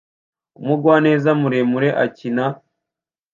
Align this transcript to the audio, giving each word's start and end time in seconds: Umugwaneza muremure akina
Umugwaneza 0.59 1.29
muremure 1.41 1.87
akina 2.05 2.45